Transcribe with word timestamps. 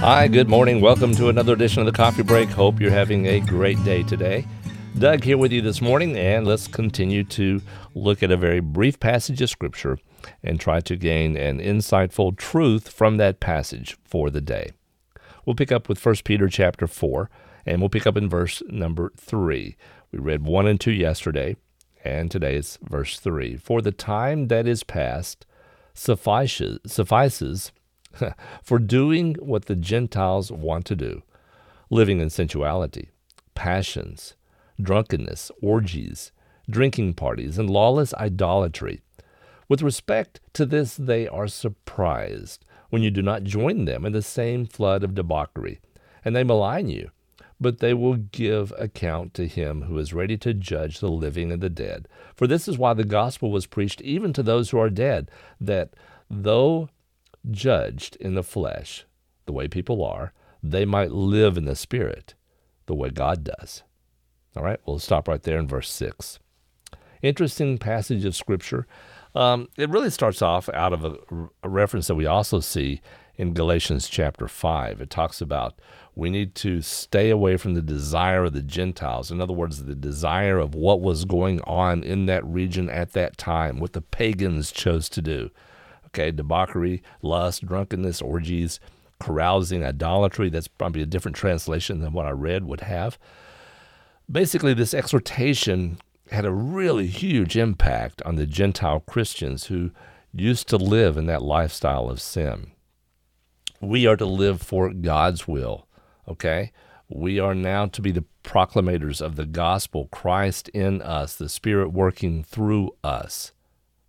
Hi, 0.00 0.28
good 0.28 0.48
morning. 0.48 0.80
Welcome 0.80 1.12
to 1.16 1.28
another 1.28 1.54
edition 1.54 1.80
of 1.80 1.86
the 1.86 1.92
Coffee 1.92 2.22
Break. 2.22 2.48
Hope 2.50 2.80
you're 2.80 2.88
having 2.88 3.26
a 3.26 3.40
great 3.40 3.82
day 3.82 4.04
today. 4.04 4.46
Doug 4.96 5.24
here 5.24 5.36
with 5.36 5.50
you 5.50 5.60
this 5.60 5.80
morning, 5.80 6.16
and 6.16 6.46
let's 6.46 6.68
continue 6.68 7.24
to 7.24 7.60
look 7.96 8.22
at 8.22 8.30
a 8.30 8.36
very 8.36 8.60
brief 8.60 9.00
passage 9.00 9.42
of 9.42 9.50
Scripture 9.50 9.98
and 10.40 10.60
try 10.60 10.78
to 10.78 10.94
gain 10.94 11.36
an 11.36 11.58
insightful 11.58 12.36
truth 12.36 12.88
from 12.88 13.16
that 13.16 13.40
passage 13.40 13.96
for 14.04 14.30
the 14.30 14.40
day. 14.40 14.70
We'll 15.44 15.56
pick 15.56 15.72
up 15.72 15.88
with 15.88 16.02
1 16.02 16.14
Peter 16.24 16.46
chapter 16.46 16.86
4, 16.86 17.28
and 17.66 17.80
we'll 17.80 17.90
pick 17.90 18.06
up 18.06 18.16
in 18.16 18.28
verse 18.28 18.62
number 18.68 19.12
3. 19.16 19.76
We 20.12 20.18
read 20.20 20.44
1 20.44 20.66
and 20.68 20.80
2 20.80 20.92
yesterday, 20.92 21.56
and 22.04 22.30
today 22.30 22.54
is 22.54 22.78
verse 22.88 23.18
3. 23.18 23.56
For 23.56 23.82
the 23.82 23.90
time 23.90 24.46
that 24.46 24.68
is 24.68 24.84
past 24.84 25.44
suffices, 25.92 26.78
suffices 26.86 27.72
for 28.62 28.78
doing 28.78 29.34
what 29.34 29.66
the 29.66 29.76
Gentiles 29.76 30.50
want 30.50 30.84
to 30.86 30.96
do, 30.96 31.22
living 31.90 32.20
in 32.20 32.30
sensuality, 32.30 33.10
passions, 33.54 34.34
drunkenness, 34.80 35.50
orgies, 35.62 36.32
drinking 36.70 37.14
parties, 37.14 37.58
and 37.58 37.70
lawless 37.70 38.14
idolatry. 38.14 39.00
With 39.68 39.82
respect 39.82 40.40
to 40.54 40.64
this, 40.64 40.96
they 40.96 41.28
are 41.28 41.48
surprised 41.48 42.64
when 42.90 43.02
you 43.02 43.10
do 43.10 43.22
not 43.22 43.44
join 43.44 43.84
them 43.84 44.04
in 44.04 44.12
the 44.12 44.22
same 44.22 44.64
flood 44.64 45.02
of 45.04 45.14
debauchery, 45.14 45.80
and 46.24 46.34
they 46.34 46.44
malign 46.44 46.88
you. 46.88 47.10
But 47.60 47.80
they 47.80 47.92
will 47.92 48.14
give 48.14 48.72
account 48.78 49.34
to 49.34 49.48
him 49.48 49.82
who 49.82 49.98
is 49.98 50.14
ready 50.14 50.36
to 50.38 50.54
judge 50.54 51.00
the 51.00 51.10
living 51.10 51.50
and 51.50 51.60
the 51.60 51.68
dead. 51.68 52.06
For 52.36 52.46
this 52.46 52.68
is 52.68 52.78
why 52.78 52.94
the 52.94 53.04
gospel 53.04 53.50
was 53.50 53.66
preached 53.66 54.00
even 54.02 54.32
to 54.34 54.44
those 54.44 54.70
who 54.70 54.78
are 54.78 54.90
dead, 54.90 55.30
that 55.60 55.94
though 56.30 56.88
judged 57.50 58.16
in 58.16 58.34
the 58.34 58.42
flesh, 58.42 59.04
the 59.46 59.52
way 59.52 59.68
people 59.68 60.04
are, 60.04 60.32
they 60.62 60.84
might 60.84 61.12
live 61.12 61.56
in 61.56 61.64
the 61.64 61.76
spirit, 61.76 62.34
the 62.86 62.94
way 62.94 63.10
God 63.10 63.44
does. 63.44 63.82
All 64.56 64.62
right, 64.62 64.80
we'll 64.86 64.98
stop 64.98 65.28
right 65.28 65.42
there 65.42 65.58
in 65.58 65.68
verse 65.68 65.90
6. 65.90 66.38
Interesting 67.22 67.78
passage 67.78 68.24
of 68.24 68.34
Scripture. 68.36 68.86
Um, 69.34 69.68
it 69.76 69.90
really 69.90 70.10
starts 70.10 70.42
off 70.42 70.68
out 70.70 70.92
of 70.92 71.04
a, 71.04 71.16
a 71.62 71.68
reference 71.68 72.06
that 72.06 72.14
we 72.14 72.26
also 72.26 72.60
see 72.60 73.00
in 73.36 73.54
Galatians 73.54 74.08
chapter 74.08 74.48
5. 74.48 75.00
It 75.00 75.10
talks 75.10 75.40
about 75.40 75.80
we 76.14 76.30
need 76.30 76.56
to 76.56 76.82
stay 76.82 77.30
away 77.30 77.56
from 77.56 77.74
the 77.74 77.82
desire 77.82 78.44
of 78.44 78.52
the 78.52 78.62
Gentiles. 78.62 79.30
In 79.30 79.40
other 79.40 79.52
words, 79.52 79.84
the 79.84 79.94
desire 79.94 80.58
of 80.58 80.74
what 80.74 81.00
was 81.00 81.24
going 81.24 81.60
on 81.62 82.02
in 82.02 82.26
that 82.26 82.44
region 82.44 82.90
at 82.90 83.12
that 83.12 83.38
time, 83.38 83.78
what 83.78 83.92
the 83.92 84.02
pagans 84.02 84.72
chose 84.72 85.08
to 85.10 85.22
do. 85.22 85.50
Okay, 86.18 86.32
debauchery, 86.32 87.00
lust, 87.22 87.64
drunkenness, 87.64 88.20
orgies, 88.20 88.80
carousing, 89.20 89.84
idolatry. 89.84 90.50
That's 90.50 90.66
probably 90.66 91.00
a 91.00 91.06
different 91.06 91.36
translation 91.36 92.00
than 92.00 92.12
what 92.12 92.26
I 92.26 92.30
read 92.30 92.64
would 92.64 92.80
have. 92.80 93.20
Basically, 94.28 94.74
this 94.74 94.94
exhortation 94.94 95.98
had 96.32 96.44
a 96.44 96.50
really 96.50 97.06
huge 97.06 97.56
impact 97.56 98.20
on 98.22 98.34
the 98.34 98.46
Gentile 98.46 98.98
Christians 98.98 99.66
who 99.66 99.92
used 100.32 100.66
to 100.70 100.76
live 100.76 101.16
in 101.16 101.26
that 101.26 101.40
lifestyle 101.40 102.10
of 102.10 102.20
sin. 102.20 102.72
We 103.80 104.04
are 104.08 104.16
to 104.16 104.26
live 104.26 104.60
for 104.60 104.92
God's 104.92 105.46
will, 105.46 105.86
okay? 106.26 106.72
We 107.08 107.38
are 107.38 107.54
now 107.54 107.86
to 107.86 108.02
be 108.02 108.10
the 108.10 108.24
proclamators 108.42 109.20
of 109.20 109.36
the 109.36 109.46
gospel, 109.46 110.08
Christ 110.10 110.68
in 110.70 111.00
us, 111.00 111.36
the 111.36 111.48
Spirit 111.48 111.92
working 111.92 112.42
through 112.42 112.90
us. 113.04 113.52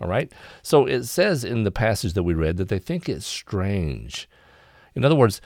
All 0.00 0.08
right? 0.08 0.32
So 0.62 0.86
it 0.86 1.04
says 1.04 1.44
in 1.44 1.64
the 1.64 1.70
passage 1.70 2.12
that 2.14 2.22
we 2.22 2.34
read 2.34 2.56
that 2.58 2.68
they 2.68 2.78
think 2.78 3.08
it's 3.08 3.26
strange. 3.26 4.28
In 4.94 5.04
other 5.04 5.14
words, 5.14 5.40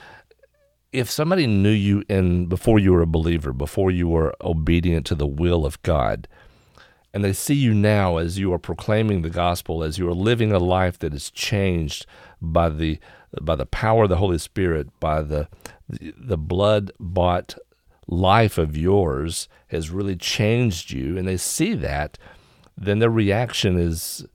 if 0.91 1.09
somebody 1.09 1.47
knew 1.47 1.71
you 1.71 2.03
in 2.09 2.47
before 2.47 2.79
you 2.79 2.91
were 2.91 3.01
a 3.01 3.07
believer, 3.07 3.53
before 3.53 3.91
you 3.91 4.07
were 4.07 4.35
obedient 4.41 5.05
to 5.07 5.15
the 5.15 5.27
will 5.27 5.65
of 5.65 5.81
God, 5.83 6.27
and 7.13 7.23
they 7.23 7.33
see 7.33 7.53
you 7.53 7.73
now 7.73 8.17
as 8.17 8.39
you 8.39 8.53
are 8.53 8.59
proclaiming 8.59 9.21
the 9.21 9.29
gospel, 9.29 9.83
as 9.83 9.97
you 9.97 10.07
are 10.07 10.13
living 10.13 10.51
a 10.51 10.59
life 10.59 10.99
that 10.99 11.13
is 11.13 11.29
changed 11.31 12.05
by 12.41 12.69
the 12.69 12.99
by 13.41 13.55
the 13.55 13.65
power 13.65 14.03
of 14.03 14.09
the 14.09 14.17
Holy 14.17 14.37
Spirit, 14.37 14.87
by 14.99 15.21
the 15.21 15.47
the 15.89 16.37
blood 16.37 16.91
bought 16.99 17.55
life 18.07 18.57
of 18.57 18.75
yours 18.77 19.47
has 19.67 19.89
really 19.89 20.15
changed 20.15 20.91
you, 20.91 21.17
and 21.17 21.27
they 21.27 21.37
see 21.37 21.73
that, 21.73 22.17
then 22.77 22.99
their 22.99 23.09
reaction 23.09 23.77
is 23.77 24.25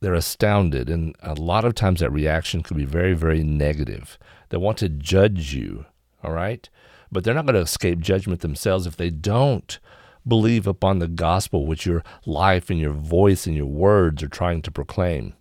they're 0.00 0.14
astounded. 0.14 0.90
And 0.90 1.14
a 1.22 1.34
lot 1.34 1.64
of 1.64 1.74
times 1.74 2.00
that 2.00 2.10
reaction 2.10 2.62
can 2.62 2.76
be 2.76 2.84
very, 2.84 3.14
very 3.14 3.42
negative. 3.42 4.18
They 4.48 4.56
want 4.56 4.78
to 4.78 4.88
judge 4.88 5.54
you, 5.54 5.86
all 6.22 6.32
right? 6.32 6.68
But 7.12 7.24
they're 7.24 7.34
not 7.34 7.46
going 7.46 7.54
to 7.54 7.60
escape 7.60 8.00
judgment 8.00 8.40
themselves 8.40 8.86
if 8.86 8.96
they 8.96 9.10
don't 9.10 9.78
believe 10.26 10.66
upon 10.66 10.98
the 10.98 11.08
gospel 11.08 11.66
which 11.66 11.86
your 11.86 12.04
life 12.26 12.70
and 12.70 12.78
your 12.78 12.92
voice 12.92 13.46
and 13.46 13.56
your 13.56 13.66
words 13.66 14.22
are 14.22 14.28
trying 14.28 14.62
to 14.62 14.70
proclaim. 14.70 15.34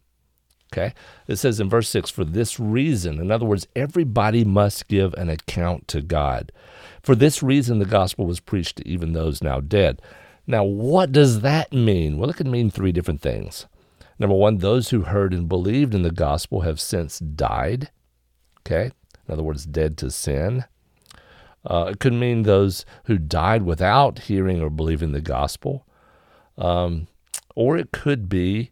Okay? 0.71 0.93
It 1.27 1.37
says 1.37 1.59
in 1.59 1.69
verse 1.69 1.89
6 1.89 2.09
For 2.09 2.23
this 2.23 2.59
reason, 2.59 3.19
in 3.19 3.31
other 3.31 3.45
words, 3.45 3.67
everybody 3.75 4.43
must 4.43 4.87
give 4.87 5.13
an 5.15 5.29
account 5.29 5.87
to 5.89 6.01
God. 6.01 6.51
For 7.01 7.15
this 7.15 7.41
reason, 7.41 7.79
the 7.79 7.85
gospel 7.85 8.25
was 8.25 8.39
preached 8.39 8.77
to 8.77 8.87
even 8.87 9.13
those 9.13 9.41
now 9.41 9.59
dead. 9.59 10.01
Now, 10.45 10.63
what 10.63 11.11
does 11.11 11.41
that 11.41 11.73
mean? 11.73 12.17
Well, 12.17 12.29
it 12.29 12.35
can 12.35 12.51
mean 12.51 12.69
three 12.69 12.91
different 12.91 13.21
things. 13.21 13.67
Number 14.19 14.35
one, 14.35 14.57
those 14.57 14.89
who 14.89 15.01
heard 15.01 15.33
and 15.33 15.47
believed 15.47 15.95
in 15.95 16.01
the 16.01 16.11
gospel 16.11 16.61
have 16.61 16.79
since 16.79 17.19
died. 17.19 17.89
Okay? 18.61 18.91
In 19.27 19.33
other 19.33 19.43
words, 19.43 19.65
dead 19.65 19.97
to 19.99 20.11
sin. 20.11 20.65
Uh, 21.65 21.89
it 21.91 21.99
could 21.99 22.13
mean 22.13 22.43
those 22.43 22.85
who 23.05 23.17
died 23.17 23.63
without 23.63 24.19
hearing 24.19 24.61
or 24.61 24.69
believing 24.69 25.13
the 25.13 25.21
gospel. 25.21 25.85
Um, 26.57 27.07
or 27.55 27.77
it 27.77 27.91
could 27.91 28.27
be 28.27 28.71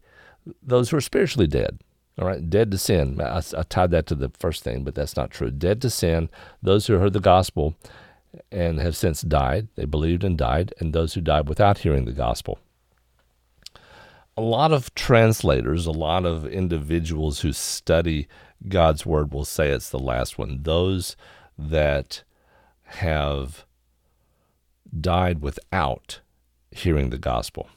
those 0.62 0.90
who 0.90 0.98
are 0.98 1.02
spiritually 1.02 1.48
dead. 1.48 1.80
All 2.20 2.28
right, 2.28 2.50
dead 2.50 2.72
to 2.72 2.78
sin. 2.78 3.22
I, 3.22 3.38
I, 3.38 3.64
tied 3.64 3.92
that 3.92 4.08
to 4.08 4.16
the 4.16 4.32
first 4.38 4.64
thing, 4.64 4.84
but 4.84 4.96
that's 4.96 5.16
not 5.16 5.32
true. 5.32 5.52
Dead 5.52 5.82
to 5.84 5.90
sin, 5.90 6.30
those 6.62 6.88
who 6.88 6.96
heard 6.96 7.14
the 7.14 7.20
gospel 7.20 7.76
and 8.52 8.80
have 8.80 8.96
since 8.96 9.22
died, 9.22 9.68
they 9.76 9.86
believed 9.86 10.24
and 10.24 10.38
died, 10.38 10.74
and 10.80 10.94
those 10.94 11.14
who 11.14 11.22
died 11.22 11.48
without 11.48 11.80
hearing 11.80 12.06
the 12.06 12.12
gospel 12.12 12.60
a 14.38 14.42
lot 14.42 14.72
of 14.72 14.94
translators, 14.94 15.88
a 15.88 15.92
lot 15.92 16.26
of 16.26 16.46
individuals 16.46 17.40
who 17.40 17.52
study 17.52 18.28
God's 18.68 19.06
word 19.06 19.34
will 19.34 19.46
say 19.46 19.70
it's 19.70 19.90
the 19.90 20.00
last 20.00 20.38
one. 20.38 20.60
Those 20.62 21.16
that 21.58 22.24
have 22.84 23.66
died 25.00 25.42
without 25.42 26.22
hearing 26.72 27.10
the 27.10 27.18
gospel. 27.18 27.70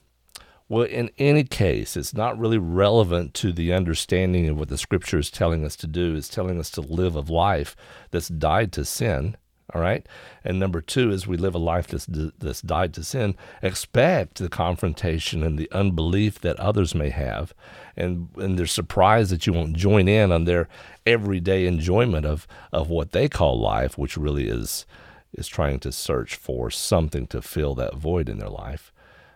Well, 0.68 0.82
in 0.84 1.10
any 1.18 1.44
case, 1.44 1.96
it's 1.96 2.14
not 2.14 2.38
really 2.38 2.58
relevant 2.58 3.34
to 3.34 3.52
the 3.52 3.72
understanding 3.72 4.48
of 4.48 4.58
what 4.58 4.68
the 4.68 4.78
scripture 4.78 5.18
is 5.18 5.30
telling 5.30 5.64
us 5.64 5.74
to 5.76 5.88
do. 5.88 6.14
It's 6.14 6.28
telling 6.28 6.60
us 6.60 6.70
to 6.72 6.80
live 6.80 7.16
a 7.16 7.20
life 7.20 7.74
that's 8.10 8.28
died 8.28 8.70
to 8.74 8.84
sin 8.84 9.36
all 9.74 9.80
right. 9.80 10.06
And 10.44 10.58
number 10.58 10.80
two 10.80 11.10
is 11.10 11.26
we 11.26 11.36
live 11.36 11.54
a 11.54 11.58
life 11.58 11.86
that's, 11.86 12.06
that's 12.06 12.62
died 12.62 12.94
to 12.94 13.04
sin. 13.04 13.36
Expect 13.62 14.38
the 14.38 14.48
confrontation 14.48 15.42
and 15.42 15.58
the 15.58 15.70
unbelief 15.70 16.40
that 16.40 16.58
others 16.58 16.94
may 16.94 17.10
have. 17.10 17.54
And, 17.96 18.28
and 18.36 18.58
they're 18.58 18.66
surprised 18.66 19.30
that 19.30 19.46
you 19.46 19.52
won't 19.52 19.76
join 19.76 20.08
in 20.08 20.32
on 20.32 20.44
their 20.44 20.68
everyday 21.06 21.66
enjoyment 21.66 22.26
of, 22.26 22.46
of 22.72 22.88
what 22.88 23.12
they 23.12 23.28
call 23.28 23.60
life, 23.60 23.96
which 23.96 24.16
really 24.16 24.48
is, 24.48 24.86
is 25.32 25.46
trying 25.46 25.78
to 25.80 25.92
search 25.92 26.34
for 26.34 26.70
something 26.70 27.26
to 27.28 27.42
fill 27.42 27.74
that 27.76 27.94
void 27.94 28.28
in 28.28 28.38
their 28.38 28.48
life, 28.48 28.92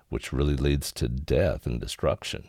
which 0.08 0.32
really 0.32 0.56
leads 0.56 0.90
to 0.92 1.08
death 1.08 1.66
and 1.66 1.80
destruction. 1.80 2.48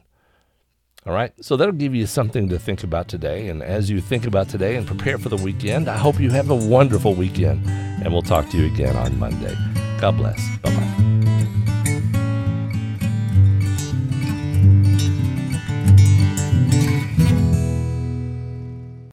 All 1.06 1.14
right, 1.14 1.32
so 1.40 1.56
that'll 1.56 1.76
give 1.76 1.94
you 1.94 2.08
something 2.08 2.50
to 2.50 2.58
think 2.58 2.84
about 2.84 3.08
today. 3.08 3.50
And 3.50 3.62
as 3.62 3.92
you 3.92 4.02
think 4.02 4.26
about 4.26 4.50
today 4.50 4.76
and 4.76 4.88
prepare 4.88 5.20
for 5.20 5.30
the 5.30 5.38
weekend, 5.38 5.88
I 5.88 5.98
hope 5.98 6.20
you 6.20 6.32
have 6.32 6.50
a 6.50 6.56
wonderful 6.56 7.14
weekend. 7.14 7.64
And 7.68 8.12
we'll 8.12 8.24
talk 8.24 8.50
to 8.50 8.58
you 8.58 8.66
again 8.74 8.96
on 8.96 9.20
Monday. 9.20 9.56
God 10.00 10.18
bless. 10.18 10.58
Bye 10.58 10.76
bye. 10.76 10.85